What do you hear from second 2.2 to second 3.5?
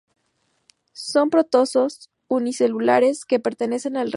unicelulares que